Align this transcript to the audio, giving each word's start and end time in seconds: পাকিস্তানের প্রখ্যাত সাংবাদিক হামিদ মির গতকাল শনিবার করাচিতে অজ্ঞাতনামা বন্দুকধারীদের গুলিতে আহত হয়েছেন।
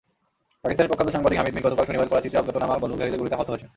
পাকিস্তানের 0.63 0.89
প্রখ্যাত 0.91 1.09
সাংবাদিক 1.15 1.37
হামিদ 1.39 1.53
মির 1.55 1.63
গতকাল 1.67 1.85
শনিবার 1.89 2.09
করাচিতে 2.11 2.39
অজ্ঞাতনামা 2.39 2.75
বন্দুকধারীদের 2.81 3.19
গুলিতে 3.21 3.37
আহত 3.37 3.47
হয়েছেন। 3.51 3.69